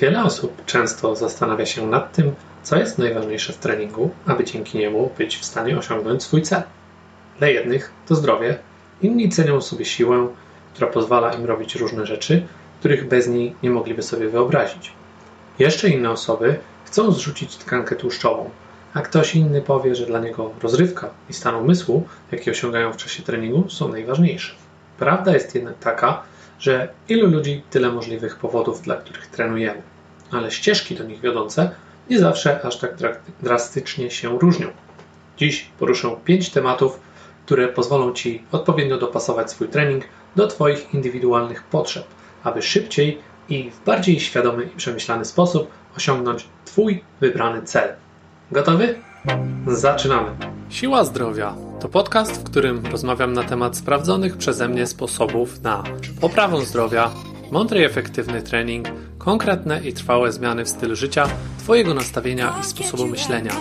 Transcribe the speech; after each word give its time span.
Wiele 0.00 0.24
osób 0.24 0.64
często 0.66 1.16
zastanawia 1.16 1.66
się 1.66 1.86
nad 1.86 2.12
tym, 2.12 2.34
co 2.62 2.78
jest 2.78 2.98
najważniejsze 2.98 3.52
w 3.52 3.56
treningu, 3.56 4.10
aby 4.26 4.44
dzięki 4.44 4.78
niemu 4.78 5.10
być 5.18 5.36
w 5.36 5.44
stanie 5.44 5.78
osiągnąć 5.78 6.22
swój 6.22 6.42
cel. 6.42 6.62
Dla 7.38 7.48
jednych 7.48 7.92
to 8.08 8.14
zdrowie, 8.14 8.58
inni 9.02 9.28
cenią 9.28 9.60
sobie 9.60 9.84
siłę, 9.84 10.28
która 10.74 10.90
pozwala 10.90 11.32
im 11.32 11.44
robić 11.44 11.74
różne 11.76 12.06
rzeczy, 12.06 12.46
których 12.78 13.08
bez 13.08 13.28
niej 13.28 13.54
nie 13.62 13.70
mogliby 13.70 14.02
sobie 14.02 14.28
wyobrazić. 14.28 14.92
Jeszcze 15.58 15.88
inne 15.88 16.10
osoby 16.10 16.58
chcą 16.84 17.12
zrzucić 17.12 17.56
tkankę 17.56 17.96
tłuszczową, 17.96 18.50
a 18.94 19.00
ktoś 19.00 19.34
inny 19.34 19.62
powie, 19.62 19.94
że 19.94 20.06
dla 20.06 20.20
niego 20.20 20.50
rozrywka 20.62 21.10
i 21.30 21.32
stan 21.32 21.54
umysłu, 21.54 22.06
jaki 22.32 22.50
osiągają 22.50 22.92
w 22.92 22.96
czasie 22.96 23.22
treningu, 23.22 23.68
są 23.68 23.88
najważniejsze. 23.88 24.54
Prawda 24.98 25.34
jest 25.34 25.54
jednak 25.54 25.78
taka, 25.78 26.22
że 26.58 26.88
ilu 27.08 27.26
ludzi, 27.26 27.62
tyle 27.70 27.92
możliwych 27.92 28.36
powodów, 28.36 28.82
dla 28.82 28.96
których 28.96 29.26
trenujemy, 29.26 29.82
ale 30.30 30.50
ścieżki 30.50 30.94
do 30.94 31.04
nich 31.04 31.20
wiodące 31.20 31.70
nie 32.10 32.18
zawsze 32.18 32.64
aż 32.64 32.78
tak 32.78 32.96
drastycznie 33.42 34.10
się 34.10 34.38
różnią. 34.38 34.68
Dziś 35.36 35.70
poruszę 35.78 36.16
pięć 36.24 36.50
tematów, 36.50 37.00
które 37.46 37.68
pozwolą 37.68 38.12
Ci 38.12 38.42
odpowiednio 38.52 38.98
dopasować 38.98 39.50
swój 39.50 39.68
trening 39.68 40.04
do 40.36 40.46
Twoich 40.46 40.94
indywidualnych 40.94 41.62
potrzeb, 41.62 42.04
aby 42.42 42.62
szybciej 42.62 43.18
i 43.48 43.70
w 43.70 43.84
bardziej 43.84 44.20
świadomy 44.20 44.64
i 44.64 44.76
przemyślany 44.76 45.24
sposób 45.24 45.70
osiągnąć 45.96 46.48
Twój 46.64 47.04
wybrany 47.20 47.62
cel. 47.62 47.94
Gotowy? 48.52 48.98
Zaczynamy! 49.66 50.30
Siła 50.68 51.04
Zdrowia 51.04 51.54
to 51.80 51.88
podcast, 51.88 52.40
w 52.40 52.44
którym 52.44 52.86
rozmawiam 52.86 53.32
na 53.32 53.42
temat 53.42 53.76
sprawdzonych 53.76 54.36
przeze 54.36 54.68
mnie 54.68 54.86
sposobów 54.86 55.62
na 55.62 55.82
poprawę 56.20 56.66
zdrowia, 56.66 57.10
mądry 57.50 57.80
i 57.80 57.84
efektywny 57.84 58.42
trening, 58.42 58.88
konkretne 59.20 59.80
i 59.84 59.92
trwałe 59.92 60.32
zmiany 60.32 60.64
w 60.64 60.68
stylu 60.68 60.96
życia, 60.96 61.28
Twojego 61.58 61.94
nastawienia 61.94 62.54
i 62.60 62.64
sposobu 62.64 63.06
myślenia. 63.06 63.52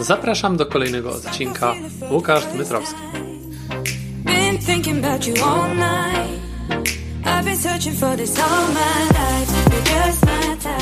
Zapraszam 0.00 0.56
do 0.56 0.66
kolejnego 0.66 1.10
odcinka. 1.10 1.74
Łukasz 2.10 2.46
Dmytrowski. 2.46 3.00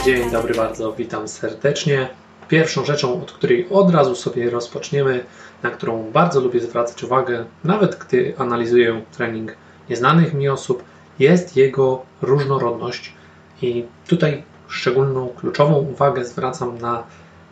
Dzień 0.05 0.31
dobry 0.31 0.55
bardzo, 0.55 0.93
witam 0.93 1.29
serdecznie. 1.29 2.09
Pierwszą 2.49 2.85
rzeczą, 2.85 3.23
od 3.23 3.33
której 3.33 3.67
od 3.71 3.91
razu 3.91 4.15
sobie 4.15 4.51
rozpoczniemy, 4.51 5.25
na 5.63 5.71
którą 5.71 6.11
bardzo 6.13 6.41
lubię 6.41 6.61
zwracać 6.61 7.05
uwagę, 7.05 7.45
nawet 7.65 7.97
gdy 7.97 8.35
analizuję 8.39 9.03
trening 9.17 9.57
nieznanych 9.91 10.35
mi 10.35 10.49
osób, 10.49 10.85
jest 11.19 11.57
jego 11.57 12.03
różnorodność. 12.23 13.13
I 13.63 13.85
tutaj 14.09 14.43
szczególną, 14.69 15.29
kluczową 15.29 15.75
uwagę 15.75 16.25
zwracam 16.25 16.79
na 16.79 17.03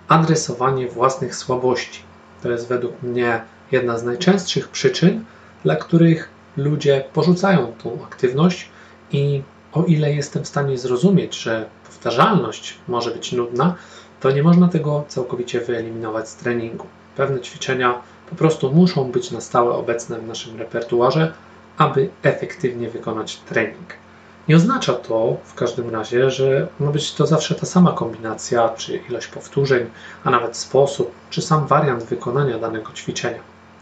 adresowanie 0.09 0.89
własnych 0.89 1.37
słabości. 1.37 2.03
To 2.43 2.51
jest 2.51 2.69
według 2.69 3.03
mnie 3.03 3.43
jedna 3.73 3.99
z 3.99 4.05
najczęstszych 4.05 4.69
przyczyn, 4.69 5.25
dla 5.63 5.77
których 5.77 6.29
ludzie 6.57 7.05
porzucają 7.13 7.73
tą 7.83 8.05
aktywność 8.05 8.69
i 9.13 9.43
o 9.73 9.85
ile 9.85 10.13
jestem 10.15 10.45
w 10.45 10.49
stanie 10.49 10.79
zrozumieć, 10.79 11.39
że 11.39 11.67
powtarzalność 11.87 12.79
może 12.89 13.11
być 13.11 13.33
nudna, 13.33 13.75
to 14.21 14.31
nie 14.31 14.43
można 14.43 14.69
tego 14.69 15.05
całkowicie 15.09 15.61
wyeliminować 15.61 16.29
z 16.29 16.37
treningu. 16.37 16.87
Pewne 17.17 17.41
ćwiczenia 17.41 18.03
po 18.31 18.37
prostu 18.37 18.73
muszą 18.73 19.05
być 19.05 19.31
na 19.31 19.41
stałe 19.41 19.75
obecne 19.75 20.19
w 20.19 20.27
naszym 20.27 20.59
repertuarze, 20.59 21.33
aby 21.79 22.09
efektywnie 22.23 22.91
wykonać 22.91 23.37
trening. 23.37 24.02
Nie 24.49 24.57
oznacza 24.57 24.93
to 24.93 25.37
w 25.45 25.55
każdym 25.55 25.91
razie, 25.91 26.31
że 26.31 26.69
ma 26.81 26.91
być 26.91 27.13
to 27.13 27.27
zawsze 27.27 27.55
ta 27.55 27.67
sama 27.67 27.93
kombinacja, 27.93 28.69
czy 28.69 28.97
ilość 28.97 29.27
powtórzeń, 29.27 29.91
a 30.25 30.31
nawet 30.31 30.57
sposób, 30.57 31.13
czy 31.31 31.43
sam 31.43 31.67
wariant 31.67 32.05
wykonania 32.05 32.59
danego 32.59 32.93
ćwiczenia. 32.93 33.41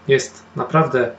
Jest 0.08 0.42
naprawdę 0.56 1.10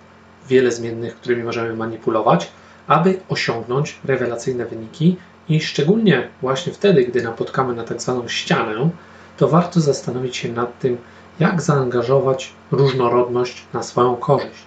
wiele 0.47 0.71
zmiennych, 0.71 1.15
którymi 1.15 1.43
możemy 1.43 1.75
manipulować, 1.75 2.51
aby 2.87 3.19
osiągnąć 3.29 3.99
rewelacyjne 4.05 4.65
wyniki 4.65 5.17
i 5.49 5.61
szczególnie 5.61 6.27
właśnie 6.41 6.73
wtedy, 6.73 7.03
gdy 7.03 7.21
napotkamy 7.21 7.73
na 7.75 7.83
tak 7.83 8.01
zwaną 8.01 8.27
ścianę, 8.27 8.89
to 9.37 9.47
warto 9.47 9.79
zastanowić 9.79 10.37
się 10.37 10.51
nad 10.51 10.79
tym, 10.79 10.97
jak 11.39 11.61
zaangażować 11.61 12.53
różnorodność 12.71 13.65
na 13.73 13.83
swoją 13.83 14.15
korzyść. 14.15 14.65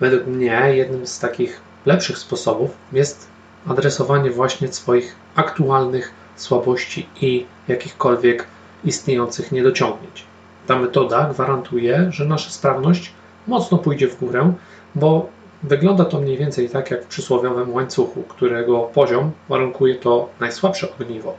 Według 0.00 0.26
mnie 0.26 0.62
jednym 0.74 1.06
z 1.06 1.18
takich 1.18 1.60
lepszych 1.86 2.18
sposobów 2.18 2.70
jest 2.92 3.28
adresowanie 3.68 4.30
właśnie 4.30 4.72
swoich 4.72 5.16
aktualnych 5.34 6.12
słabości 6.36 7.08
i 7.20 7.46
jakichkolwiek 7.68 8.46
istniejących 8.84 9.52
niedociągnięć. 9.52 10.24
Ta 10.66 10.78
metoda 10.78 11.24
gwarantuje, 11.24 12.06
że 12.10 12.24
nasza 12.24 12.50
sprawność 12.50 13.12
mocno 13.46 13.78
pójdzie 13.78 14.08
w 14.08 14.20
górę, 14.20 14.52
bo 14.94 15.26
wygląda 15.62 16.04
to 16.04 16.20
mniej 16.20 16.36
więcej 16.36 16.68
tak 16.68 16.90
jak 16.90 17.04
w 17.04 17.06
przysłowiowym 17.06 17.74
łańcuchu, 17.74 18.22
którego 18.22 18.80
poziom 18.80 19.30
warunkuje 19.48 19.94
to 19.94 20.28
najsłabsze 20.40 20.88
ogniwo. 20.92 21.34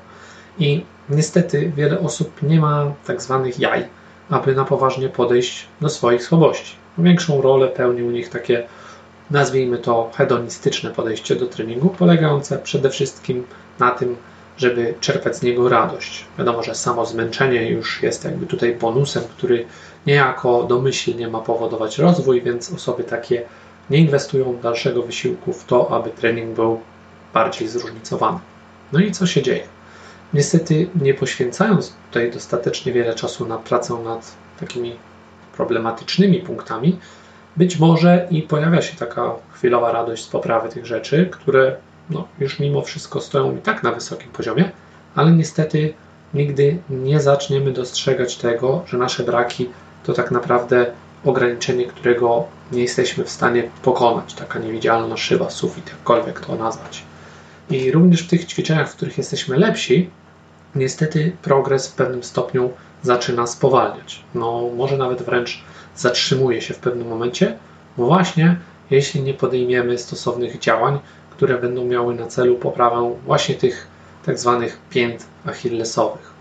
I 0.60 0.86
niestety 1.10 1.72
wiele 1.76 2.00
osób 2.00 2.44
nie 2.44 2.60
ma 2.60 2.92
tak 3.06 3.22
zwanych 3.22 3.60
jaj, 3.60 3.86
aby 4.30 4.56
na 4.56 4.66
poważnie 4.66 5.10
podejść 5.10 5.68
do 5.82 5.90
swoich 5.90 6.24
słabości. 6.24 6.76
Większą 6.98 7.42
rolę 7.42 7.68
pełni 7.68 8.04
u 8.04 8.12
nich 8.12 8.30
takie, 8.30 8.68
nazwijmy 9.32 9.78
to, 9.78 10.12
hedonistyczne 10.16 10.90
podejście 10.90 11.36
do 11.36 11.48
treningu, 11.48 11.90
polegające 11.90 12.58
przede 12.58 12.90
wszystkim 12.90 13.44
na 13.80 13.92
tym, 13.92 14.16
żeby 14.58 14.94
czerpać 15.00 15.36
z 15.36 15.42
niego 15.42 15.70
radość. 15.70 16.26
Wiadomo, 16.38 16.64
że 16.64 16.76
samo 16.76 17.06
zmęczenie 17.06 17.70
już 17.70 18.04
jest 18.04 18.24
jakby 18.26 18.46
tutaj 18.46 18.76
bonusem, 18.76 19.24
który 19.38 19.66
niejako 20.08 20.64
domyślnie 20.64 21.28
ma 21.28 21.40
powodować 21.40 21.98
rozwój, 21.98 22.42
więc 22.42 22.74
osoby 22.74 23.04
takie 23.04 23.44
nie 23.90 23.98
inwestują 23.98 24.58
dalszego 24.64 25.04
wysiłku 25.04 25.54
w 25.54 25.66
to, 25.66 25.92
aby 25.92 26.10
trening 26.10 26.56
był 26.56 26.82
bardziej 27.34 27.68
zróżnicowany. 27.68 28.40
No 28.92 29.00
i 29.00 29.12
co 29.12 29.28
się 29.28 29.42
dzieje? 29.42 29.64
Niestety, 30.34 30.90
nie 31.02 31.14
poświęcając 31.14 31.94
tutaj 32.08 32.32
dostatecznie 32.32 32.94
wiele 32.94 33.16
czasu 33.16 33.48
na 33.48 33.58
pracę 33.58 33.94
nad 33.94 34.32
takimi 34.60 34.96
problematycznymi 35.58 36.40
punktami, 36.40 37.00
być 37.60 37.80
może 37.80 38.28
i 38.32 38.42
pojawia 38.42 38.82
się 38.82 38.98
taka 38.98 39.32
chwilowa 39.54 39.92
radość 39.92 40.24
z 40.24 40.28
poprawy 40.28 40.70
tych 40.70 40.86
rzeczy, 40.86 41.30
które 41.32 41.76
no, 42.10 42.28
już 42.40 42.60
mimo 42.60 42.82
wszystko 42.82 43.22
stoją 43.22 43.58
i 43.58 43.60
tak 43.62 43.84
na 43.84 43.92
wysokim 43.92 44.32
poziomie, 44.32 44.72
ale 45.16 45.32
niestety 45.32 45.94
nigdy 46.34 46.78
nie 46.90 47.22
zaczniemy 47.22 47.72
dostrzegać 47.72 48.38
tego, 48.38 48.84
że 48.88 48.98
nasze 48.98 49.24
braki 49.24 49.70
to 50.04 50.14
tak 50.14 50.32
naprawdę 50.32 50.86
ograniczenie, 51.26 51.86
którego 51.86 52.46
nie 52.72 52.82
jesteśmy 52.82 53.24
w 53.24 53.30
stanie 53.30 53.64
pokonać. 53.84 54.34
Taka 54.34 54.60
niewidzialna 54.60 55.18
szyba, 55.18 55.50
sufit, 55.50 55.90
jakkolwiek 55.90 56.40
to 56.40 56.56
nazwać. 56.56 57.04
I 57.70 57.92
również 57.92 58.22
w 58.24 58.30
tych 58.30 58.46
ćwiczeniach, 58.46 58.92
w 58.92 58.96
których 58.96 59.18
jesteśmy 59.18 59.58
lepsi, 59.58 60.10
niestety 60.76 61.32
progres 61.42 61.88
w 61.88 61.96
pewnym 61.96 62.24
stopniu 62.24 62.72
zaczyna 63.04 63.48
spowalniać. 63.48 64.24
No, 64.36 64.70
może 64.78 64.98
nawet 64.98 65.22
wręcz 65.22 65.64
zatrzymuje 66.00 66.62
się 66.62 66.74
w 66.74 66.80
pewnym 66.80 67.08
momencie, 67.08 67.58
właśnie 67.98 68.56
jeśli 68.92 69.22
nie 69.22 69.34
podejmiemy 69.34 69.98
stosownych 69.98 70.60
działań, 70.60 71.00
które 71.32 71.58
będą 71.58 71.86
miały 71.86 72.16
na 72.16 72.28
celu 72.28 72.56
poprawę 72.56 73.16
właśnie 73.26 73.56
tych 73.56 73.88
tak 74.26 74.40
zwanych 74.40 74.80
pięt 74.90 75.26
achillesowych. 75.46 76.34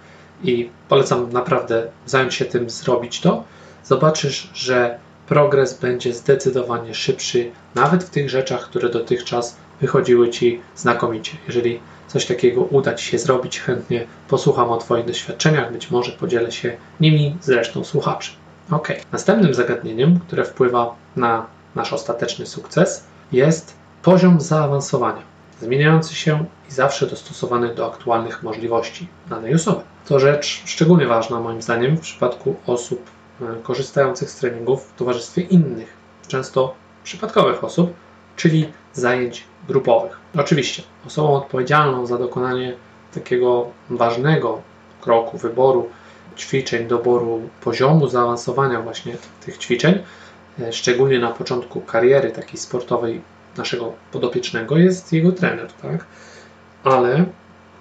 I 0.43 0.71
polecam 0.89 1.33
naprawdę 1.33 1.87
zająć 2.07 2.35
się 2.35 2.45
tym, 2.45 2.71
zrobić 2.71 3.21
to. 3.21 3.45
Zobaczysz, 3.85 4.51
że 4.55 4.99
progres 5.29 5.79
będzie 5.81 6.15
zdecydowanie 6.15 6.95
szybszy, 6.95 7.51
nawet 7.75 8.05
w 8.05 8.11
tych 8.11 8.31
rzeczach, 8.31 8.61
które 8.61 8.89
dotychczas 8.89 9.57
wychodziły 9.81 10.31
Ci 10.31 10.61
znakomicie. 10.77 11.33
Jeżeli 11.47 11.81
coś 12.09 12.27
takiego 12.27 12.63
uda 12.63 12.95
Ci 12.95 13.07
się 13.07 13.19
zrobić, 13.19 13.61
chętnie 13.61 14.07
posłucham 14.29 14.71
o 14.71 14.77
Twoich 14.77 15.05
doświadczeniach, 15.05 15.73
być 15.73 15.91
może 15.91 16.13
podzielę 16.13 16.53
się 16.53 16.77
nimi 17.01 17.37
z 17.41 17.49
resztą 17.49 17.85
słuchaczy. 17.85 18.31
Ok. 18.71 18.89
Następnym 19.13 19.55
zagadnieniem, 19.55 20.21
które 20.21 20.45
wpływa 20.45 20.95
na 21.17 21.47
nasz 21.75 21.93
ostateczny 21.93 22.47
sukces, 22.47 23.05
jest 23.33 23.75
poziom 24.03 24.41
zaawansowania, 24.41 25.23
zmieniający 25.61 26.15
się 26.15 26.45
i 26.69 26.73
zawsze 26.73 27.07
dostosowany 27.07 27.75
do 27.75 27.87
aktualnych 27.87 28.43
możliwości 28.43 29.09
danej 29.31 29.55
osoby. 29.55 29.81
To 30.09 30.21
rzecz 30.21 30.63
szczególnie 30.65 31.07
ważna 31.07 31.41
moim 31.41 31.63
zdaniem 31.63 31.97
w 31.97 32.01
przypadku 32.01 32.57
osób 32.67 33.11
e, 33.41 33.45
korzystających 33.63 34.31
z 34.31 34.37
treningów 34.37 34.85
w 34.85 34.97
towarzystwie 34.97 35.43
innych, 35.43 35.97
często 36.29 36.75
przypadkowych 37.05 37.65
osób, 37.65 37.93
czyli 38.37 38.73
zajęć 38.93 39.45
grupowych. 39.69 40.19
Oczywiście 40.39 40.83
osobą 41.07 41.35
odpowiedzialną 41.35 42.07
za 42.07 42.19
dokonanie 42.19 42.77
takiego 43.15 43.67
ważnego 43.91 44.63
kroku 45.01 45.39
wyboru 45.39 45.89
ćwiczeń, 46.39 46.87
doboru 46.87 47.41
poziomu 47.61 48.09
zaawansowania 48.09 48.83
właśnie 48.83 49.17
tych 49.45 49.59
ćwiczeń, 49.59 49.99
e, 50.61 50.73
szczególnie 50.73 51.19
na 51.19 51.31
początku 51.31 51.81
kariery 51.81 52.31
takiej 52.31 52.59
sportowej 52.59 53.21
naszego 53.57 53.93
podopiecznego 54.13 54.77
jest 54.77 55.13
jego 55.13 55.33
trener, 55.33 55.73
tak? 55.73 56.05
Ale 56.85 57.25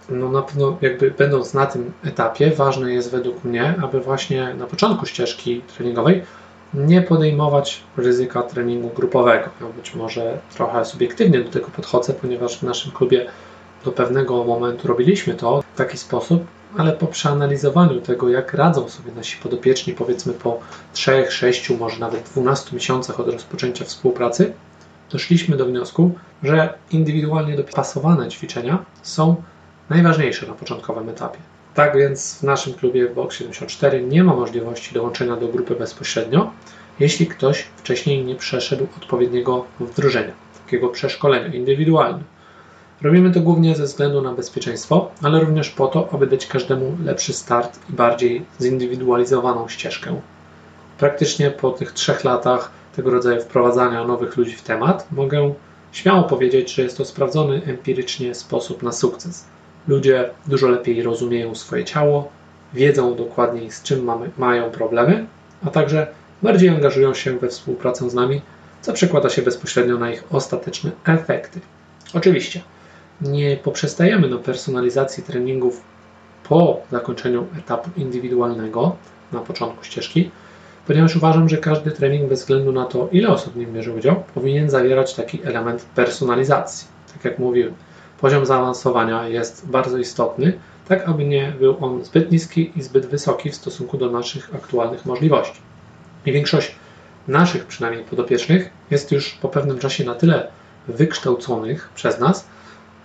no 0.10 0.30
na 0.32 0.42
pewno 0.42 0.78
jakby 0.82 1.12
będąc 1.12 1.54
na 1.54 1.66
tym 1.66 1.92
etapie, 2.04 2.52
ważne 2.52 2.94
jest 2.94 3.12
według 3.12 3.44
mnie, 3.44 3.76
aby 3.84 4.02
właśnie 4.02 4.54
na 4.54 4.66
początku 4.66 5.06
ścieżki 5.06 5.62
treningowej 5.62 6.24
nie 6.74 7.02
podejmować 7.02 7.84
ryzyka 7.98 8.44
treningu 8.44 8.90
grupowego. 8.90 9.50
Ja 9.62 9.68
być 9.68 9.96
może 9.96 10.40
trochę 10.54 10.86
subiektywnie 10.86 11.40
do 11.40 11.52
tego 11.52 11.68
podchodzę, 11.68 12.14
ponieważ 12.14 12.58
w 12.58 12.64
naszym 12.64 12.92
klubie 12.92 13.26
do 13.86 13.92
pewnego 13.92 14.44
momentu 14.44 14.88
robiliśmy 14.88 15.34
to 15.34 15.62
w 15.74 15.78
taki 15.78 15.98
sposób, 15.98 16.46
ale 16.78 16.94
po 16.94 17.08
przeanalizowaniu 17.08 18.02
tego, 18.02 18.30
jak 18.30 18.54
radzą 18.54 18.90
sobie 18.90 19.12
nasi 19.12 19.38
podopieczni, 19.38 19.94
powiedzmy 19.94 20.34
po 20.34 20.60
3, 20.94 21.26
6, 21.30 21.70
może 21.70 22.00
nawet 22.00 22.30
12 22.30 22.76
miesiącach 22.76 23.20
od 23.20 23.28
rozpoczęcia 23.28 23.86
współpracy, 23.86 24.54
doszliśmy 25.12 25.58
do 25.58 25.66
wniosku, 25.66 26.12
że 26.44 26.74
indywidualnie 26.92 27.56
dopasowane 27.56 28.30
ćwiczenia 28.30 28.86
są 29.04 29.36
najważniejsze 29.90 30.48
na 30.48 30.54
początkowym 30.54 31.10
etapie. 31.10 31.40
Tak 31.74 31.98
więc 31.98 32.40
w 32.40 32.44
naszym 32.44 32.74
klubie 32.74 33.10
Box 33.10 33.36
74 33.36 34.04
nie 34.04 34.24
ma 34.24 34.36
możliwości 34.36 34.94
dołączenia 34.94 35.36
do 35.36 35.48
grupy 35.48 35.76
bezpośrednio, 35.76 36.52
jeśli 37.00 37.28
ktoś 37.28 37.62
wcześniej 37.78 38.26
nie 38.26 38.36
przeszedł 38.36 38.88
odpowiedniego 38.98 39.66
wdrożenia, 39.80 40.34
takiego 40.66 40.90
przeszkolenia 40.90 41.48
indywidualnego. 41.54 42.37
Robimy 43.02 43.32
to 43.32 43.40
głównie 43.40 43.76
ze 43.76 43.84
względu 43.84 44.22
na 44.22 44.34
bezpieczeństwo, 44.34 45.12
ale 45.24 45.40
również 45.40 45.70
po 45.70 45.88
to, 45.88 46.10
aby 46.12 46.28
dać 46.28 46.48
każdemu 46.48 46.98
lepszy 47.04 47.34
start 47.34 47.80
i 47.90 47.94
bardziej 47.94 48.46
zindywidualizowaną 48.62 49.68
ścieżkę. 49.68 50.22
Praktycznie 50.98 51.52
po 51.52 51.72
tych 51.72 51.92
trzech 51.92 52.24
latach 52.24 52.72
tego 52.96 53.12
rodzaju 53.12 53.42
wprowadzania 53.42 54.08
nowych 54.08 54.38
ludzi 54.38 54.56
w 54.56 54.62
temat, 54.62 55.08
mogę 55.12 55.54
śmiało 55.92 56.24
powiedzieć, 56.24 56.74
że 56.74 56.82
jest 56.82 56.98
to 56.98 57.06
sprawdzony 57.06 57.62
empirycznie 57.66 58.36
sposób 58.36 58.84
na 58.84 58.92
sukces. 58.92 59.46
Ludzie 59.88 60.30
dużo 60.48 60.68
lepiej 60.68 61.04
rozumieją 61.04 61.56
swoje 61.56 61.84
ciało, 61.84 62.30
wiedzą 62.74 63.16
dokładniej 63.16 63.72
z 63.72 63.84
czym 63.84 64.04
mamy, 64.04 64.30
mają 64.38 64.72
problemy, 64.72 65.26
a 65.66 65.70
także 65.70 66.08
bardziej 66.42 66.70
angażują 66.70 67.14
się 67.14 67.40
we 67.40 67.48
współpracę 67.48 68.10
z 68.10 68.14
nami, 68.14 68.42
co 68.82 68.94
przekłada 68.94 69.30
się 69.30 69.42
bezpośrednio 69.42 69.98
na 69.98 70.12
ich 70.12 70.24
ostateczne 70.32 70.92
efekty. 71.06 71.60
Oczywiście, 72.14 72.62
nie 73.22 73.58
poprzestajemy 73.58 74.30
na 74.30 74.38
personalizacji 74.38 75.24
treningów 75.24 75.82
po 76.50 76.82
zakończeniu 76.92 77.48
etapu 77.58 77.90
indywidualnego 77.98 78.96
na 79.32 79.40
początku 79.40 79.84
ścieżki, 79.84 80.32
ponieważ 80.88 81.16
uważam, 81.16 81.50
że 81.50 81.58
każdy 81.58 81.92
trening, 81.92 82.30
bez 82.30 82.40
względu 82.40 82.72
na 82.72 82.86
to, 82.86 83.10
ile 83.12 83.30
osób 83.30 83.54
w 83.54 83.58
nim 83.58 83.74
bierze 83.74 83.92
udział, 83.92 84.24
powinien 84.34 84.70
zawierać 84.70 85.14
taki 85.14 85.44
element 85.44 85.86
personalizacji. 85.96 86.88
Tak 87.14 87.26
jak 87.26 87.40
mówiłem, 87.40 87.74
poziom 88.22 88.46
zaawansowania 88.46 89.28
jest 89.28 89.68
bardzo 89.68 89.98
istotny, 89.98 90.60
tak 90.88 91.08
aby 91.08 91.26
nie 91.26 91.54
był 91.60 91.78
on 91.82 92.06
zbyt 92.06 92.32
niski 92.32 92.72
i 92.76 92.82
zbyt 92.82 93.06
wysoki 93.06 93.50
w 93.50 93.56
stosunku 93.56 93.98
do 93.98 94.12
naszych 94.12 94.56
aktualnych 94.56 95.06
możliwości. 95.06 95.62
I 96.26 96.32
większość 96.32 96.76
naszych 97.28 97.66
przynajmniej 97.66 98.06
podopiecznych 98.06 98.70
jest 98.92 99.12
już 99.12 99.34
po 99.34 99.50
pewnym 99.50 99.80
czasie 99.80 100.04
na 100.04 100.16
tyle 100.16 100.48
wykształconych 100.88 101.90
przez 101.96 102.20
nas, 102.20 102.48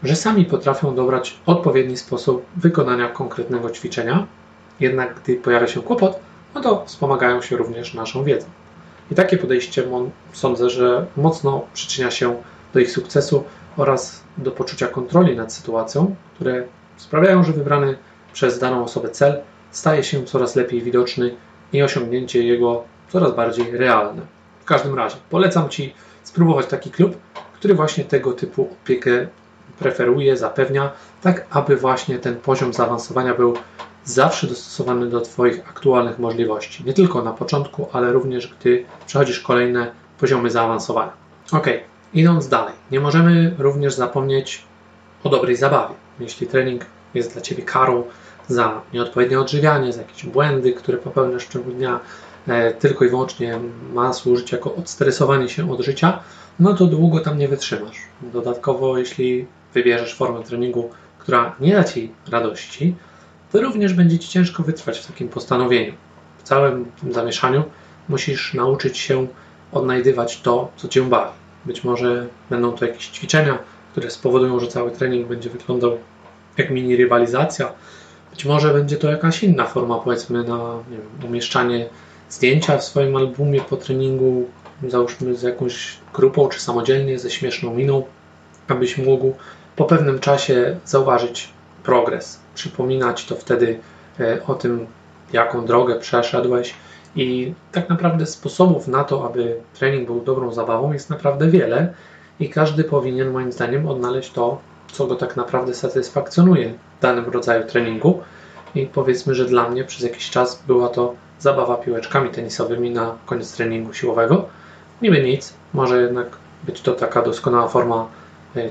że 0.03 0.17
sami 0.17 0.45
potrafią 0.45 0.95
dobrać 0.95 1.37
odpowiedni 1.47 1.97
sposób 1.97 2.47
wykonania 2.57 3.09
konkretnego 3.09 3.71
ćwiczenia. 3.71 4.27
Jednak 4.81 5.21
gdy 5.21 5.37
pojawia 5.37 5.67
się 5.67 5.83
kłopot, 5.83 6.21
no 6.55 6.61
to 6.61 6.85
wspomagają 6.87 7.43
się 7.43 7.57
również 7.57 7.95
naszą 7.95 8.25
wiedzą. 8.25 8.47
I 9.11 9.15
takie 9.15 9.37
podejście 9.39 9.85
sądzę, 10.33 10.71
że 10.71 11.07
mocno 11.17 11.67
przyczynia 11.75 12.11
się 12.11 12.43
do 12.75 12.81
ich 12.81 12.91
sukcesu 12.91 13.45
oraz 13.77 14.23
do 14.39 14.51
poczucia 14.51 14.89
kontroli 14.89 15.37
nad 15.37 15.53
sytuacją, 15.53 16.15
które 16.35 16.65
sprawiają, 16.97 17.45
że 17.45 17.53
wybrany 17.53 17.97
przez 18.33 18.59
daną 18.59 18.85
osobę 18.85 19.09
cel 19.09 19.41
staje 19.71 20.05
się 20.05 20.25
coraz 20.25 20.57
lepiej 20.57 20.83
widoczny 20.83 21.37
i 21.73 21.83
osiągnięcie 21.83 22.43
jego 22.45 22.85
coraz 23.09 23.35
bardziej 23.35 23.77
realne. 23.77 24.23
W 24.61 24.65
każdym 24.65 24.95
razie 24.95 25.17
polecam 25.31 25.69
Ci 25.69 25.95
spróbować 26.23 26.67
taki 26.67 26.91
klub, 26.91 27.17
który 27.55 27.75
właśnie 27.75 28.05
tego 28.05 28.33
typu 28.33 28.69
opiekę 28.83 29.27
preferuje, 29.79 30.37
zapewnia, 30.37 30.91
tak 31.23 31.47
aby 31.51 31.77
właśnie 31.77 32.19
ten 32.19 32.37
poziom 32.37 32.73
zaawansowania 32.73 33.35
był 33.35 33.55
zawsze 34.05 34.47
dostosowany 34.47 35.11
do 35.11 35.21
Twoich 35.21 35.69
aktualnych 35.69 36.19
możliwości. 36.19 36.85
Nie 36.85 36.93
tylko 36.93 37.23
na 37.23 37.33
początku, 37.33 37.89
ale 37.93 38.13
również 38.13 38.55
gdy 38.61 38.85
przechodzisz 39.07 39.41
kolejne 39.41 39.93
poziomy 40.19 40.51
zaawansowania. 40.51 41.13
Ok, 41.53 41.67
idąc 42.15 42.49
dalej, 42.49 42.75
nie 42.91 43.01
możemy 43.01 43.55
również 43.59 43.95
zapomnieć 43.95 44.65
o 45.25 45.29
dobrej 45.29 45.57
zabawie. 45.57 45.95
Jeśli 46.21 46.47
trening 46.47 46.87
jest 47.15 47.33
dla 47.33 47.43
Ciebie 47.43 47.63
karą 47.63 48.05
za 48.49 48.81
nieodpowiednie 48.93 49.41
odżywianie, 49.41 49.93
za 49.93 50.03
jakieś 50.03 50.27
błędy, 50.27 50.73
które 50.73 50.99
popełniasz 50.99 51.45
w 51.45 51.53
ciągu 51.53 51.71
dnia, 51.71 52.01
e, 52.49 52.75
tylko 52.75 53.05
i 53.05 53.09
wyłącznie 53.09 53.59
ma 53.93 54.13
służyć 54.13 54.53
jako 54.53 54.75
odstresowanie 54.75 55.49
się 55.49 55.73
od 55.73 55.81
życia, 55.81 56.21
no 56.61 56.75
to 56.75 56.87
długo 56.87 57.21
tam 57.21 57.39
nie 57.39 57.49
wytrzymasz. 57.49 57.97
Dodatkowo, 58.23 58.99
jeśli 58.99 59.47
wybierzesz 59.75 60.15
formę 60.15 60.43
treningu, 60.43 60.91
która 61.19 61.57
nie 61.61 61.73
da 61.73 61.85
Ci 61.85 62.11
radości, 62.31 62.95
to 63.53 63.61
również 63.61 63.95
będzie 63.95 64.19
Ci 64.19 64.29
ciężko 64.29 64.63
wytrwać 64.63 64.99
w 64.99 65.07
takim 65.07 65.29
postanowieniu. 65.29 65.93
W 66.39 66.43
całym 66.43 66.85
tym 67.01 67.13
zamieszaniu 67.13 67.65
musisz 68.09 68.55
nauczyć 68.55 68.99
się 68.99 69.27
odnajdywać 69.73 70.41
to, 70.41 70.71
co 70.77 70.89
Cię 70.89 71.03
bawi. 71.03 71.33
Być 71.65 71.85
może 71.85 72.27
będą 72.51 72.73
to 72.73 72.87
jakieś 72.87 73.09
ćwiczenia, 73.09 73.59
które 73.93 74.11
spowodują, 74.11 74.61
że 74.61 74.67
cały 74.67 74.91
trening 74.91 75.29
będzie 75.29 75.51
wyglądał 75.51 75.99
jak 76.59 76.71
mini 76.71 76.97
rywalizacja. 76.97 77.73
Być 78.31 78.45
może 78.45 78.73
będzie 78.73 78.97
to 78.97 79.11
jakaś 79.11 79.43
inna 79.43 79.67
forma, 79.67 79.99
powiedzmy, 79.99 80.45
na 80.45 80.59
wiem, 80.91 81.31
umieszczanie 81.31 81.89
zdjęcia 82.31 82.79
w 82.79 82.85
swoim 82.85 83.17
albumie 83.17 83.61
po 83.61 83.77
treningu, 83.77 84.49
załóżmy 84.89 85.35
z 85.35 85.43
jakąś 85.43 85.99
grupą, 86.15 86.49
czy 86.49 86.61
samodzielnie, 86.61 87.19
ze 87.19 87.31
śmieszną 87.31 87.75
miną, 87.75 88.05
abyś 88.69 88.99
mógł 88.99 89.35
po 89.77 89.85
pewnym 89.85 90.19
czasie 90.19 90.77
zauważyć 90.85 91.53
progres. 91.83 92.39
Przypominać 92.55 93.25
to 93.25 93.37
wtedy 93.37 93.81
e, 94.21 94.47
o 94.47 94.55
tym, 94.55 94.87
jaką 95.33 95.67
drogę 95.67 95.99
przeszedłeś. 95.99 96.75
I 97.17 97.55
tak 97.73 97.89
naprawdę 97.89 98.27
sposobów 98.27 98.89
na 98.89 99.05
to, 99.05 99.27
aby 99.27 99.57
trening 99.75 100.07
był 100.07 100.21
dobrą 100.21 100.53
zabawą, 100.53 100.93
jest 100.93 101.11
naprawdę 101.11 101.49
wiele 101.49 101.95
i 102.41 102.51
każdy 102.51 102.85
powinien 102.85 103.31
moim 103.31 103.53
zdaniem 103.53 103.89
odnaleźć 103.89 104.33
to, 104.33 104.59
co 104.93 105.07
go 105.07 105.15
tak 105.15 105.37
naprawdę 105.37 105.75
satysfakcjonuje 105.75 106.73
w 106.99 107.03
danym 107.03 107.25
rodzaju 107.25 107.67
treningu. 107.67 108.21
I 108.75 108.87
powiedzmy, 108.87 109.35
że 109.35 109.45
dla 109.45 109.69
mnie 109.69 109.85
przez 109.85 110.03
jakiś 110.03 110.31
czas 110.31 110.63
była 110.67 110.89
to 110.89 111.15
zabawa 111.39 111.77
piłeczkami 111.77 112.31
tenisowymi 112.31 112.91
na 112.91 113.15
koniec 113.27 113.53
treningu 113.53 113.93
siłowego. 113.93 114.49
Niby 115.03 115.23
nic, 115.23 115.55
może 115.73 116.03
jednak 116.03 116.27
być 116.65 116.81
to 116.81 116.93
taka 116.93 117.23
doskonała 117.23 117.69
forma 117.69 118.07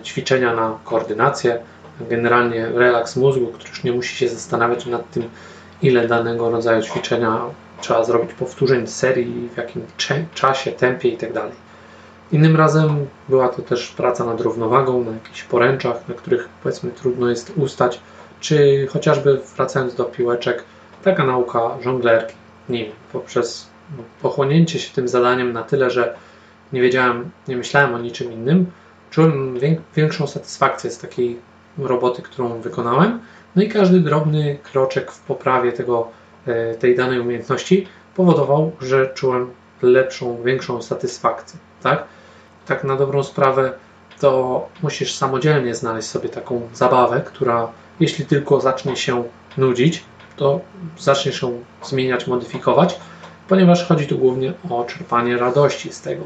ćwiczenia 0.04 0.56
na 0.56 0.78
koordynację, 0.84 1.60
generalnie 2.10 2.66
relaks 2.66 3.16
mózgu, 3.16 3.48
który 3.48 3.70
już 3.70 3.84
nie 3.84 3.92
musi 3.92 4.16
się 4.16 4.30
zastanawiać 4.30 4.86
nad 4.86 5.12
tym, 5.12 5.30
ile 5.82 6.08
danego 6.08 6.50
rodzaju 6.50 6.82
ćwiczenia 6.82 7.42
trzeba 7.82 8.04
zrobić 8.04 8.34
powtórzeń 8.34 8.88
serii, 8.88 9.50
w 9.54 9.58
jakim 9.58 9.86
czasie, 10.34 10.72
tempie 10.72 11.10
itd. 11.10 11.34
Tak 11.34 11.52
Innym 12.32 12.56
razem 12.56 13.08
była 13.30 13.50
to 13.50 13.62
też 13.62 13.88
praca 13.88 14.26
nad 14.26 14.42
równowagą, 14.42 15.04
na 15.04 15.12
jakichś 15.12 15.44
poręczach, 15.44 16.08
na 16.08 16.16
których 16.16 16.50
powiedzmy 16.64 16.92
trudno 16.92 17.30
jest 17.30 17.54
ustać, 17.58 18.00
czy 18.40 18.88
chociażby 18.90 19.42
wracając 19.56 19.96
do 19.96 20.06
piłeczek, 20.06 20.64
taka 21.04 21.26
nauka 21.26 21.60
żonglerki 21.82 22.36
nim, 22.70 22.92
poprzez 23.14 23.68
no, 23.98 24.04
pochłonięcie 24.22 24.80
się 24.80 24.94
tym 24.94 25.08
zadaniem 25.08 25.54
na 25.54 25.64
tyle, 25.64 25.90
że 25.90 26.16
nie 26.74 26.82
wiedziałem, 26.82 27.32
nie 27.48 27.58
myślałem 27.58 27.96
o 27.96 28.00
niczym 28.00 28.32
innym, 28.32 28.72
czułem 29.12 29.60
większą 29.96 30.28
satysfakcję 30.28 30.92
z 30.92 30.98
takiej 30.98 31.40
roboty, 31.78 32.22
którą 32.22 32.62
wykonałem. 32.62 33.20
No 33.56 33.64
i 33.64 33.70
każdy 33.70 34.00
drobny 34.00 34.58
kroczek 34.64 35.12
w 35.12 35.20
poprawie 35.20 35.72
tego, 35.72 36.08
e, 36.48 36.76
tej 36.76 36.96
danej 36.96 37.20
umiejętności 37.20 37.88
powodował, 38.16 38.72
że 38.82 39.10
czułem 39.14 39.52
lepszą, 39.82 40.44
większą 40.44 40.82
satysfakcję. 40.82 41.60
Tak? 41.84 42.04
tak 42.66 42.84
na 42.84 42.96
dobrą 42.96 43.24
sprawę 43.24 43.74
to 44.20 44.70
musisz 44.84 45.16
samodzielnie 45.16 45.76
znaleźć 45.76 46.10
sobie 46.10 46.30
taką 46.30 46.62
zabawę, 46.74 47.22
która 47.26 47.68
jeśli 48.00 48.26
tylko 48.26 48.62
zacznie 48.62 48.96
się 48.96 49.24
nudzić, 49.58 50.04
to 50.36 50.60
zaczniesz 51.00 51.42
ją 51.42 51.64
zmieniać, 51.84 52.28
modyfikować, 52.28 53.00
ponieważ 53.48 53.88
chodzi 53.88 54.08
tu 54.08 54.18
głównie 54.18 54.54
o 54.70 54.84
czerpanie 54.84 55.38
radości 55.38 55.94
z 55.94 56.02
tego. 56.02 56.24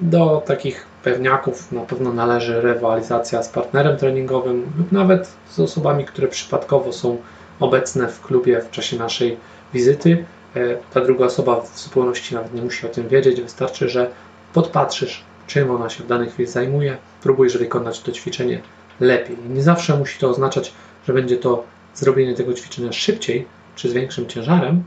Do 0.00 0.42
takich 0.46 0.86
pewniaków 1.06 1.72
na 1.72 1.80
pewno 1.80 2.12
należy 2.12 2.60
rywalizacja 2.60 3.42
z 3.42 3.48
partnerem 3.48 3.96
treningowym 3.96 4.72
lub 4.78 4.92
nawet 4.92 5.32
z 5.48 5.60
osobami, 5.60 6.04
które 6.04 6.28
przypadkowo 6.28 6.92
są 6.92 7.16
obecne 7.60 8.08
w 8.08 8.20
klubie 8.20 8.60
w 8.60 8.70
czasie 8.70 8.96
naszej 8.96 9.36
wizyty. 9.74 10.24
E, 10.56 10.76
ta 10.76 11.00
druga 11.00 11.24
osoba 11.24 11.60
w 11.60 11.78
zupełności 11.78 12.34
nawet 12.34 12.54
nie 12.54 12.62
musi 12.62 12.86
o 12.86 12.88
tym 12.88 13.08
wiedzieć, 13.08 13.40
wystarczy, 13.40 13.88
że 13.88 14.10
podpatrzysz, 14.54 15.24
czym 15.46 15.70
ona 15.70 15.90
się 15.90 16.04
w 16.04 16.06
danej 16.06 16.30
chwili 16.30 16.48
zajmuje, 16.48 16.96
próbujesz 17.22 17.58
wykonać 17.58 18.00
to 18.00 18.12
ćwiczenie 18.12 18.60
lepiej. 19.00 19.36
Nie 19.48 19.62
zawsze 19.62 19.96
musi 19.96 20.18
to 20.18 20.30
oznaczać, 20.30 20.72
że 21.06 21.12
będzie 21.12 21.36
to 21.36 21.64
zrobienie 21.94 22.34
tego 22.34 22.54
ćwiczenia 22.54 22.92
szybciej 22.92 23.46
czy 23.76 23.90
z 23.90 23.92
większym 23.92 24.26
ciężarem, 24.26 24.84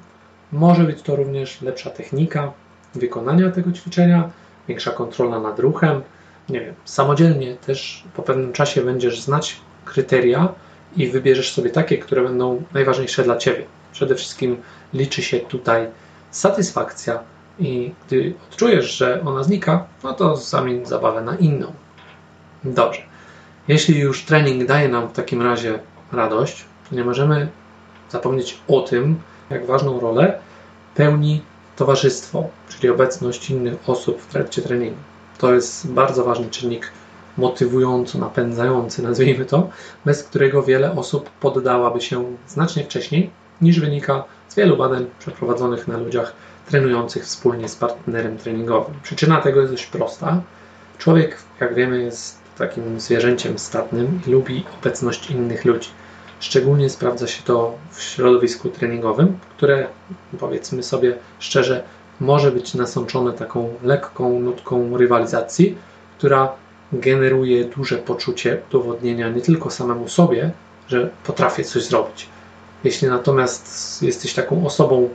może 0.52 0.84
być 0.84 1.02
to 1.02 1.16
również 1.16 1.62
lepsza 1.62 1.90
technika 1.90 2.54
wykonania 2.96 3.50
tego 3.50 3.72
ćwiczenia, 3.72 4.30
większa 4.70 4.92
kontrola 4.92 5.40
nad 5.40 5.60
ruchem. 5.60 6.02
Nie 6.50 6.60
wiem, 6.60 6.76
samodzielnie 6.86 7.56
też 7.56 8.04
po 8.16 8.24
pewnym 8.24 8.54
czasie 8.54 8.82
będziesz 8.82 9.22
znać 9.22 9.58
kryteria 9.86 10.54
i 10.96 11.08
wybierzesz 11.08 11.54
sobie 11.54 11.70
takie, 11.70 11.98
które 11.98 12.24
będą 12.24 12.64
najważniejsze 12.74 13.24
dla 13.24 13.38
Ciebie. 13.38 13.66
Przede 13.92 14.16
wszystkim 14.16 14.58
liczy 14.94 15.22
się 15.22 15.40
tutaj 15.40 15.88
satysfakcja 16.32 17.20
i 17.60 17.92
gdy 18.08 18.34
odczujesz, 18.52 18.98
że 18.98 19.22
ona 19.26 19.44
znika, 19.44 19.86
no 20.04 20.14
to 20.14 20.36
zamień 20.36 20.86
zabawę 20.86 21.22
na 21.22 21.36
inną. 21.36 21.74
Dobrze. 22.64 23.02
Jeśli 23.68 24.00
już 24.00 24.26
trening 24.26 24.66
daje 24.66 24.90
nam 24.90 25.08
w 25.08 25.14
takim 25.14 25.42
razie 25.42 25.80
radość, 26.12 26.66
to 26.90 26.96
nie 26.96 27.04
możemy 27.04 27.48
zapomnieć 28.10 28.58
o 28.68 28.82
tym, 28.82 29.20
jak 29.50 29.66
ważną 29.66 30.00
rolę 30.00 30.40
pełni 30.96 31.42
towarzystwo, 31.80 32.48
czyli 32.70 32.90
obecność 32.90 33.50
innych 33.50 33.90
osób 33.90 34.22
w 34.22 34.28
trakcie 34.28 34.62
treningu. 34.62 34.98
To 35.38 35.54
jest 35.54 35.92
bardzo 35.92 36.24
ważny 36.24 36.50
czynnik 36.50 36.92
motywujący, 37.38 38.20
napędzający, 38.20 39.04
nazwijmy 39.04 39.46
to, 39.46 39.70
bez 40.06 40.24
którego 40.24 40.64
wiele 40.64 40.96
osób 40.96 41.30
poddałaby 41.30 42.02
się 42.02 42.24
znacznie 42.48 42.84
wcześniej, 42.84 43.30
niż 43.62 43.80
wynika 43.80 44.24
z 44.50 44.56
wielu 44.56 44.78
badań 44.78 45.06
przeprowadzonych 45.20 45.88
na 45.88 45.98
ludziach 45.98 46.34
trenujących 46.70 47.24
wspólnie 47.24 47.70
z 47.70 47.76
partnerem 47.76 48.38
treningowym. 48.38 48.96
Przyczyna 49.04 49.42
tego 49.42 49.62
jest 49.62 49.74
dość 49.74 49.86
prosta. 49.86 50.42
Człowiek, 50.98 51.38
jak 51.60 51.76
wiemy, 51.76 52.02
jest 52.02 52.40
takim 52.58 53.00
zwierzęciem 53.00 53.60
statnym 53.60 54.22
i 54.28 54.32
lubi 54.32 54.66
obecność 54.80 55.32
innych 55.32 55.66
ludzi. 55.66 55.90
Szczególnie 56.40 56.90
sprawdza 56.90 57.28
się 57.28 57.44
to 57.44 57.78
w 57.92 58.02
środowisku 58.02 58.70
treningowym, 58.70 59.40
które 59.58 59.88
powiedzmy 60.40 60.84
sobie 60.84 61.18
szczerze, 61.40 61.84
może 62.20 62.52
być 62.52 62.74
nasączone 62.74 63.34
taką 63.34 63.74
lekką 63.84 64.40
nutką 64.40 64.98
rywalizacji, 64.98 65.78
która 66.18 66.52
generuje 66.94 67.66
duże 67.66 67.98
poczucie 67.98 68.62
udowodnienia 68.70 69.30
nie 69.30 69.42
tylko 69.42 69.70
samemu 69.70 70.08
sobie, 70.08 70.52
że 70.88 71.10
potrafię 71.24 71.64
coś 71.64 71.84
zrobić. 71.84 72.30
Jeśli 72.84 73.08
natomiast 73.08 74.04
jesteś 74.04 74.34
taką 74.34 74.66
osobą 74.66 75.10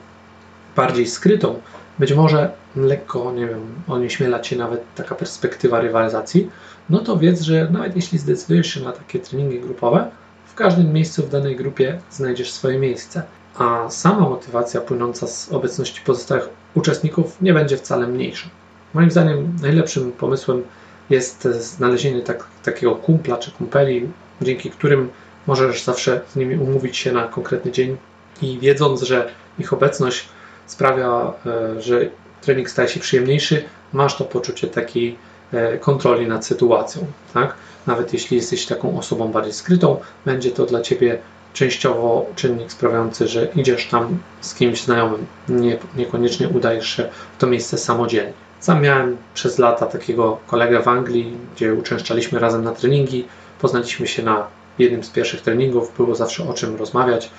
bardziej 0.77 1.07
skrytą, 1.07 1.61
być 1.99 2.13
może 2.13 2.51
lekko, 2.77 3.33
nie 3.33 3.47
wiem, 3.47 3.61
onieśmiela 3.89 4.41
cię 4.41 4.57
nawet 4.57 4.81
taka 4.95 5.15
perspektywa 5.15 5.81
rywalizacji, 5.81 6.51
no 6.91 6.99
to 6.99 7.17
wiedz, 7.17 7.41
że 7.41 7.69
nawet 7.71 7.97
jeśli 7.97 8.19
zdecydujesz 8.19 8.75
się 8.75 8.81
na 8.81 8.93
takie 8.93 9.19
treningi 9.19 9.61
grupowe, 9.61 10.11
w 10.55 10.57
każdym 10.57 10.93
miejscu 10.93 11.23
w 11.23 11.31
danej 11.31 11.57
grupie 11.57 11.99
znajdziesz 12.11 12.53
swoje 12.53 12.79
miejsce, 12.79 13.23
a 13.59 13.91
sama 13.91 14.21
motywacja 14.21 14.81
płynąca 14.81 15.27
z 15.27 15.53
obecności 15.53 16.01
pozostałych 16.01 16.49
uczestników 16.75 17.43
nie 17.43 17.55
będzie 17.55 17.77
wcale 17.77 18.07
mniejsza. 18.07 18.49
Moim 18.95 19.11
zdaniem 19.11 19.57
najlepszym 19.63 20.13
pomysłem 20.13 20.63
jest 21.11 21.43
znalezienie 21.45 22.21
tak, 22.23 22.45
takiego 22.63 22.95
kumpla 22.95 23.37
czy 23.37 23.51
kumpeli, 23.51 24.09
dzięki 24.43 24.71
którym 24.71 25.11
możesz 25.47 25.85
zawsze 25.85 26.21
z 26.33 26.37
nimi 26.37 26.57
umówić 26.57 26.97
się 26.97 27.13
na 27.13 27.25
konkretny 27.29 27.73
dzień 27.73 27.97
i 28.43 28.59
wiedząc, 28.59 29.03
że 29.03 29.31
ich 29.59 29.73
obecność 29.73 30.29
sprawia, 30.67 31.33
e, 31.47 31.83
że 31.83 32.01
trening 32.41 32.71
staje 32.71 32.89
się 32.89 33.01
przyjemniejszy, 33.01 33.65
masz 33.93 34.17
to 34.17 34.25
poczucie 34.25 34.69
takiej 34.69 35.17
e, 35.53 35.79
kontroli 35.79 36.27
nad 36.27 36.47
sytuacją. 36.47 37.07
Tak? 37.35 37.55
Nawet 37.87 38.13
jeśli 38.13 38.37
jesteś 38.37 38.67
taką 38.67 38.99
osobą 38.99 39.33
bardziej 39.33 39.53
skrytą, 39.53 40.01
będzie 40.25 40.51
to 40.51 40.67
dla 40.67 40.81
ciebie 40.81 41.19
częściowo 41.53 42.27
czynnik 42.37 42.73
sprawiający, 42.73 43.29
że 43.29 43.49
idziesz 43.57 43.87
tam 43.87 44.19
z 44.41 44.55
kimś 44.55 44.83
znajomym. 44.83 45.27
Nie, 45.49 45.79
niekoniecznie 45.97 46.49
udajesz 46.49 46.97
się 46.97 47.09
w 47.37 47.41
to 47.41 47.47
miejsce 47.47 47.79
samodzielnie. 47.79 48.33
Sam 48.61 48.83
miałem 48.83 49.17
przez 49.35 49.59
lata 49.59 49.87
takiego 49.87 50.39
kolegę 50.47 50.83
w 50.83 50.89
Anglii, 50.89 51.37
gdzie 51.55 51.75
uczęszczaliśmy 51.75 52.39
razem 52.39 52.65
na 52.65 52.73
treningi. 52.73 53.25
Poznaliśmy 53.61 54.07
się 54.07 54.23
na 54.23 54.47
jednym 54.79 55.05
z 55.05 55.11
pierwszych 55.11 55.41
treningów, 55.41 55.97
było 55.97 56.15
zawsze 56.15 56.49
o 56.49 56.55
czym 56.55 56.77
rozmawiać. 56.77 57.31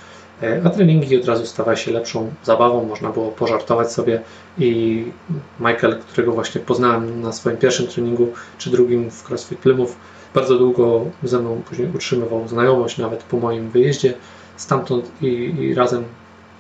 E, 0.44 0.62
a 0.66 0.70
treningi 0.70 1.18
od 1.18 1.26
razu 1.26 1.46
stawały 1.46 1.78
się 1.78 1.92
lepszą 1.92 2.32
zabawą, 2.44 2.86
można 2.86 3.10
było 3.10 3.32
pożartować 3.32 3.92
sobie 3.92 4.22
i 4.58 5.04
Michael, 5.60 6.00
którego 6.00 6.32
właśnie 6.32 6.62
poznałem 6.62 7.22
na 7.22 7.34
swoim 7.34 7.58
pierwszym 7.58 7.88
treningu 7.88 8.34
czy 8.58 8.70
drugim 8.70 9.12
w 9.12 9.24
CrossFit 9.24 9.60
Plymouth, 9.60 9.96
bardzo 10.36 10.58
długo 10.58 11.06
ze 11.24 11.40
mną 11.40 11.62
później 11.70 11.88
utrzymywał 11.96 12.48
znajomość, 12.48 12.98
nawet 12.98 13.24
po 13.24 13.38
moim 13.38 13.70
wyjeździe 13.70 14.14
stamtąd 14.58 15.12
i, 15.22 15.56
i 15.60 15.74
razem 15.74 16.04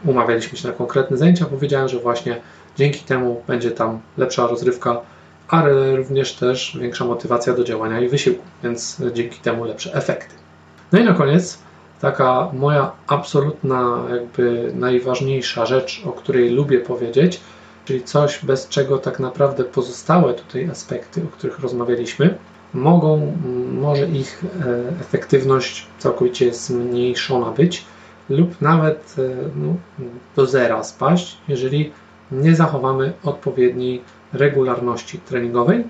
umawialiśmy 0.05 0.57
się 0.57 0.67
na 0.67 0.73
konkretne 0.73 1.17
zajęcia. 1.17 1.45
Powiedziałem, 1.45 1.89
że 1.89 1.99
właśnie 1.99 2.41
dzięki 2.77 2.99
temu 2.99 3.41
będzie 3.47 3.71
tam 3.71 3.99
lepsza 4.17 4.47
rozrywka, 4.47 5.01
ale 5.47 5.95
również 5.95 6.33
też 6.33 6.77
większa 6.81 7.05
motywacja 7.05 7.53
do 7.53 7.63
działania 7.63 7.99
i 7.99 8.09
wysiłku, 8.09 8.43
więc 8.63 9.01
dzięki 9.13 9.39
temu 9.39 9.65
lepsze 9.65 9.93
efekty. 9.93 10.35
No 10.91 10.99
i 10.99 11.03
na 11.03 11.13
koniec 11.13 11.59
taka 12.01 12.49
moja 12.53 12.91
absolutna, 13.07 14.03
jakby 14.09 14.71
najważniejsza 14.75 15.65
rzecz, 15.65 16.01
o 16.05 16.11
której 16.11 16.49
lubię 16.49 16.79
powiedzieć, 16.79 17.39
czyli 17.85 18.03
coś, 18.03 18.45
bez 18.45 18.67
czego 18.67 18.97
tak 18.97 19.19
naprawdę 19.19 19.63
pozostałe 19.63 20.33
tutaj 20.33 20.69
aspekty, 20.69 21.21
o 21.23 21.37
których 21.37 21.59
rozmawialiśmy, 21.59 22.37
mogą, 22.73 23.33
może 23.71 24.07
ich 24.07 24.43
e, 24.65 25.01
efektywność 25.01 25.87
całkowicie 25.99 26.53
zmniejszona 26.53 27.51
być 27.51 27.85
lub 28.29 28.61
nawet 28.61 29.15
e, 29.17 29.21
no, 29.55 29.75
do 30.35 30.45
zera 30.45 30.83
spaść, 30.83 31.37
jeżeli 31.47 31.91
nie 32.31 32.55
zachowamy 32.55 33.13
odpowiedniej 33.23 34.01
regularności 34.33 35.19
treningowej 35.19 35.83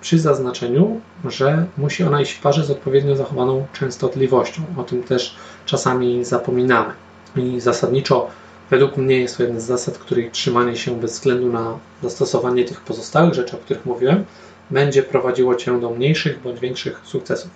przy 0.00 0.18
zaznaczeniu, 0.18 1.00
że 1.24 1.66
musi 1.78 2.04
ona 2.04 2.20
iść 2.20 2.32
w 2.32 2.40
parze 2.40 2.64
z 2.64 2.70
odpowiednio 2.70 3.16
zachowaną 3.16 3.66
częstotliwością. 3.72 4.62
O 4.76 4.82
tym 4.82 5.02
też 5.02 5.36
czasami 5.66 6.24
zapominamy. 6.24 6.92
I 7.36 7.60
zasadniczo 7.60 8.28
według 8.70 8.96
mnie 8.96 9.20
jest 9.20 9.36
to 9.36 9.42
jedna 9.42 9.60
z 9.60 9.66
zasad, 9.66 9.98
której 9.98 10.30
trzymanie 10.30 10.76
się 10.76 11.00
bez 11.00 11.12
względu 11.12 11.52
na 11.52 11.78
zastosowanie 12.02 12.64
tych 12.64 12.80
pozostałych 12.80 13.34
rzeczy, 13.34 13.56
o 13.56 13.58
których 13.58 13.86
mówiłem, 13.86 14.24
będzie 14.70 15.02
prowadziło 15.02 15.54
Cię 15.54 15.80
do 15.80 15.90
mniejszych 15.90 16.40
bądź 16.42 16.60
większych 16.60 17.00
sukcesów. 17.04 17.50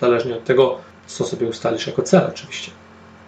Zależnie 0.00 0.34
od 0.34 0.44
tego, 0.44 0.78
co 1.06 1.24
sobie 1.24 1.46
ustalisz 1.46 1.86
jako 1.86 2.02
cel 2.02 2.26
oczywiście. 2.28 2.70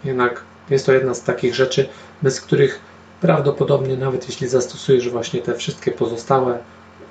Jednak 0.04 0.42
jest 0.70 0.86
to 0.86 0.92
jedna 0.92 1.14
z 1.14 1.22
takich 1.22 1.54
rzeczy, 1.54 1.88
bez 2.22 2.40
których 2.40 2.80
prawdopodobnie 3.20 3.96
nawet 3.96 4.28
jeśli 4.28 4.48
zastosujesz 4.48 5.08
właśnie 5.08 5.40
te 5.40 5.54
wszystkie 5.54 5.90
pozostałe 5.90 6.58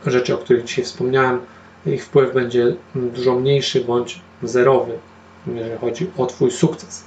rzeczy, 0.05 0.33
o 0.33 0.38
których 0.38 0.63
dzisiaj 0.63 0.86
wspomniałem, 0.86 1.39
ich 1.86 2.05
wpływ 2.05 2.33
będzie 2.33 2.75
dużo 2.95 3.36
mniejszy 3.36 3.81
bądź 3.81 4.21
zerowy, 4.43 5.00
jeżeli 5.48 5.77
chodzi 5.77 6.09
o 6.17 6.25
Twój 6.25 6.51
sukces. 6.51 7.03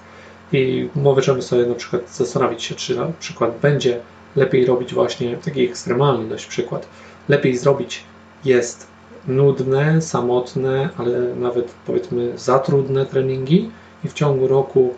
I 0.53 0.89
możemy 0.95 1.43
sobie 1.43 1.67
na 1.67 1.75
przykład 1.75 2.11
zastanowić 2.11 2.63
się, 2.63 2.75
czy 2.75 2.97
na 2.97 3.07
przykład 3.21 3.59
będzie 3.59 4.01
lepiej 4.37 4.67
robić 4.67 4.95
właśnie 4.95 5.37
taki 5.37 5.65
ekstremalny 5.65 6.29
dość 6.29 6.47
przykład. 6.47 6.89
Lepiej 7.29 7.57
zrobić 7.57 8.05
jest 8.45 8.92
nudne, 9.29 10.03
samotne, 10.03 10.89
ale 10.99 11.35
nawet 11.35 11.75
powiedzmy 11.87 12.39
za 12.39 12.59
trudne 12.59 13.07
treningi 13.07 13.71
i 14.05 14.09
w 14.09 14.13
ciągu 14.13 14.49
roku 14.49 14.95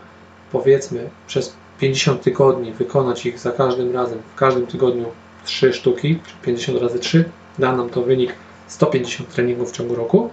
powiedzmy 0.53 1.11
przez 1.27 1.55
50 1.81 2.23
tygodni 2.23 2.73
wykonać 2.73 3.27
ich 3.27 3.39
za 3.39 3.53
każdym 3.53 3.93
razem, 3.93 4.19
w 4.35 4.39
każdym 4.39 4.67
tygodniu 4.67 5.05
3 5.45 5.73
sztuki, 5.73 6.21
50 6.43 6.83
razy 6.83 6.99
3, 6.99 7.25
da 7.59 7.77
nam 7.77 7.91
to 7.91 8.03
wynik 8.03 8.33
150 8.67 9.35
treningów 9.35 9.73
w 9.73 9.77
ciągu 9.77 9.95
roku. 9.95 10.31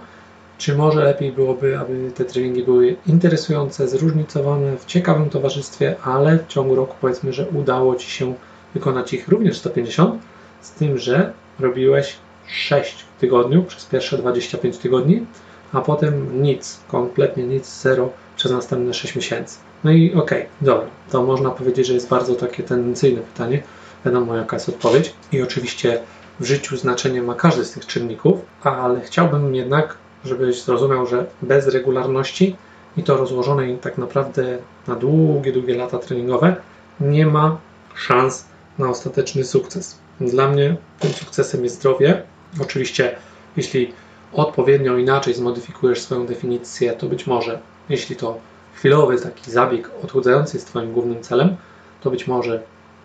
Czy 0.58 0.76
może 0.76 1.04
lepiej 1.04 1.32
byłoby, 1.32 1.78
aby 1.78 2.10
te 2.14 2.24
treningi 2.24 2.64
były 2.64 2.96
interesujące, 3.06 3.88
zróżnicowane, 3.88 4.76
w 4.76 4.86
ciekawym 4.86 5.30
towarzystwie, 5.30 5.96
ale 6.04 6.38
w 6.38 6.46
ciągu 6.46 6.74
roku 6.74 6.94
powiedzmy, 7.00 7.32
że 7.32 7.48
udało 7.48 7.96
Ci 7.96 8.10
się 8.10 8.34
wykonać 8.74 9.12
ich 9.12 9.28
również 9.28 9.56
150, 9.56 10.22
z 10.60 10.70
tym, 10.70 10.98
że 10.98 11.32
robiłeś 11.60 12.16
6 12.46 13.06
w 13.16 13.20
tygodniu 13.20 13.62
przez 13.62 13.84
pierwsze 13.84 14.18
25 14.18 14.78
tygodni, 14.78 15.26
a 15.72 15.80
potem 15.80 16.42
nic, 16.42 16.80
kompletnie 16.88 17.44
nic, 17.44 17.80
zero 17.82 18.10
przez 18.36 18.52
następne 18.52 18.94
6 18.94 19.16
miesięcy. 19.16 19.58
No 19.84 19.90
i 19.90 20.14
okej, 20.14 20.38
okay, 20.38 20.50
dobra, 20.60 20.86
to 21.10 21.22
można 21.22 21.50
powiedzieć, 21.50 21.86
że 21.86 21.94
jest 21.94 22.08
bardzo 22.08 22.34
takie 22.34 22.62
tendencyjne 22.62 23.20
pytanie. 23.20 23.62
Wiadomo, 24.04 24.36
jaka 24.36 24.56
jest 24.56 24.68
odpowiedź. 24.68 25.14
I 25.32 25.42
oczywiście 25.42 26.00
w 26.40 26.44
życiu 26.44 26.76
znaczenie 26.76 27.22
ma 27.22 27.34
każdy 27.34 27.64
z 27.64 27.72
tych 27.72 27.86
czynników, 27.86 28.40
ale 28.62 29.00
chciałbym 29.00 29.54
jednak, 29.54 29.96
żebyś 30.24 30.62
zrozumiał, 30.62 31.06
że 31.06 31.26
bez 31.42 31.66
regularności 31.66 32.56
i 32.96 33.02
to 33.02 33.16
rozłożonej 33.16 33.78
tak 33.78 33.98
naprawdę 33.98 34.58
na 34.86 34.94
długie, 34.94 35.52
długie 35.52 35.76
lata 35.76 35.98
treningowe, 35.98 36.56
nie 37.00 37.26
ma 37.26 37.58
szans 37.94 38.46
na 38.78 38.88
ostateczny 38.88 39.44
sukces. 39.44 39.98
Dla 40.20 40.48
mnie 40.48 40.76
tym 40.98 41.12
sukcesem 41.12 41.64
jest 41.64 41.76
zdrowie. 41.76 42.22
Oczywiście, 42.60 43.16
jeśli 43.56 43.92
odpowiednio 44.32 44.96
inaczej 44.96 45.34
zmodyfikujesz 45.34 46.00
swoją 46.00 46.26
definicję, 46.26 46.92
to 46.92 47.06
być 47.06 47.26
może, 47.26 47.58
jeśli 47.88 48.16
to 48.16 48.38
chwilowy 48.74 49.18
taki 49.20 49.50
zabieg 49.50 49.90
odchudzający 50.04 50.56
jest 50.56 50.66
Twoim 50.66 50.92
głównym 50.92 51.22
celem, 51.22 51.56
to 52.00 52.10
być 52.10 52.26
może 52.26 52.62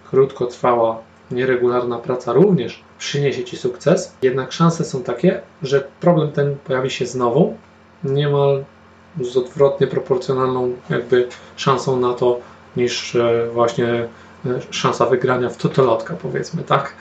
krótkotrwała, 0.10 1.02
nieregularna 1.32 1.98
praca 1.98 2.34
również 2.34 2.84
przyniesie 2.98 3.44
Ci 3.44 3.58
sukces. 3.58 4.14
Jednak 4.22 4.52
szanse 4.52 4.86
są 4.86 5.04
takie, 5.04 5.42
że 5.62 5.88
problem 6.00 6.32
ten 6.32 6.56
pojawi 6.64 6.90
się 6.90 7.06
znowu, 7.06 7.58
niemal 8.04 8.64
z 9.22 9.38
odwrotnie 9.38 9.88
proporcjonalną 9.88 10.76
jakby 10.90 11.28
szansą 11.56 12.00
na 12.00 12.14
to, 12.14 12.40
niż 12.78 13.16
e, 13.16 13.48
właśnie 13.54 13.88
e, 13.88 14.08
szansa 14.70 15.06
wygrania 15.06 15.50
w 15.50 15.58
totolotka, 15.58 16.16
powiedzmy, 16.22 16.64
tak? 16.64 16.94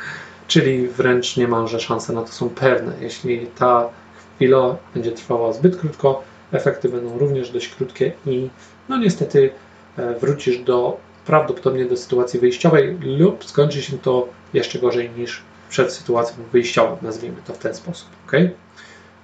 Czyli 0.48 0.88
wręcz 0.88 1.36
niemalże 1.36 1.80
szanse 1.80 2.12
na 2.12 2.22
to 2.22 2.32
są 2.32 2.48
pewne. 2.50 2.92
Jeśli 3.00 3.46
ta 3.46 3.88
chwila 4.36 4.76
będzie 4.94 5.12
trwała 5.12 5.52
zbyt 5.52 5.76
krótko, 5.76 6.22
efekty 6.52 6.88
będą 6.88 7.18
również 7.18 7.50
dość 7.50 7.68
krótkie 7.68 8.12
i 8.26 8.48
no 8.88 8.96
niestety 8.96 9.50
e, 9.96 10.14
wrócisz 10.14 10.58
do 10.58 10.96
prawdopodobnie 11.26 11.84
do 11.84 11.96
sytuacji 11.96 12.40
wyjściowej 12.40 12.98
lub 13.00 13.44
skończy 13.44 13.82
się 13.82 13.98
to 13.98 14.28
jeszcze 14.54 14.78
gorzej 14.78 15.10
niż 15.10 15.42
przed 15.68 15.92
sytuacją 15.92 16.36
wyjściową, 16.52 16.96
nazwijmy 17.02 17.36
to 17.46 17.52
w 17.52 17.58
ten 17.58 17.74
sposób. 17.74 18.08
ok? 18.26 18.32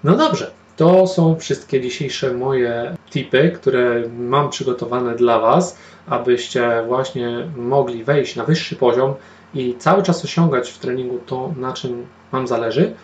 No 0.05 0.17
dobrze, 0.17 0.51
to 0.77 1.07
są 1.07 1.37
wszystkie 1.37 1.81
dzisiejsze 1.81 2.35
moje 2.35 2.97
tipy, 3.11 3.51
które 3.55 4.03
mam 4.19 4.51
przygotowane 4.51 5.17
dla 5.17 5.41
Was, 5.41 5.77
abyście 6.07 6.83
właśnie 6.87 7.49
mogli 7.57 8.05
wejść 8.05 8.37
na 8.37 8.45
wyższy 8.45 8.77
poziom 8.77 9.15
i 9.55 9.75
cały 9.79 10.03
czas 10.03 10.25
osiągać 10.25 10.71
w 10.71 10.79
treningu 10.79 11.19
to, 11.27 11.55
na 11.57 11.73
czym 11.73 12.07
Wam 12.33 12.47
zależy. 12.47 12.95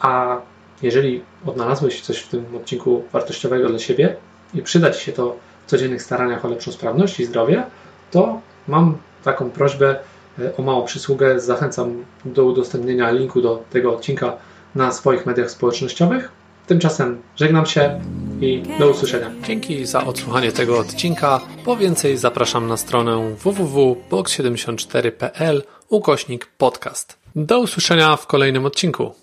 A 0.00 0.40
jeżeli 0.82 1.22
odnalazłeś 1.46 2.00
coś 2.00 2.18
w 2.18 2.28
tym 2.28 2.44
odcinku 2.56 3.04
wartościowego 3.12 3.68
dla 3.68 3.78
siebie 3.78 4.16
i 4.54 4.62
przyda 4.62 4.90
Ci 4.90 5.04
się 5.04 5.12
to 5.12 5.36
w 5.66 5.70
codziennych 5.70 6.02
staraniach 6.02 6.44
o 6.44 6.48
lepszą 6.48 6.72
sprawność 6.72 7.20
i 7.20 7.24
zdrowie, 7.24 7.62
to 8.10 8.40
mam 8.68 8.96
taką 9.24 9.50
prośbę 9.50 9.96
e, 10.38 10.56
o 10.56 10.62
małą 10.62 10.84
przysługę. 10.84 11.40
Zachęcam 11.40 12.04
do 12.24 12.44
udostępnienia 12.44 13.10
linku 13.10 13.42
do 13.42 13.62
tego 13.70 13.94
odcinka 13.94 14.36
na 14.74 14.92
swoich 14.92 15.26
mediach 15.26 15.50
społecznościowych. 15.50 16.30
Tymczasem 16.66 17.22
żegnam 17.36 17.66
się 17.66 18.00
i 18.40 18.62
do 18.78 18.90
usłyszenia. 18.90 19.30
Dzięki 19.46 19.86
za 19.86 20.04
odsłuchanie 20.04 20.52
tego 20.52 20.78
odcinka. 20.78 21.40
Po 21.64 21.76
więcej 21.76 22.16
zapraszam 22.16 22.66
na 22.66 22.76
stronę 22.76 23.36
www.box74.pl 23.44 25.62
ukośnik 25.88 26.46
podcast. 26.58 27.16
Do 27.36 27.60
usłyszenia 27.60 28.16
w 28.16 28.26
kolejnym 28.26 28.66
odcinku. 28.66 29.14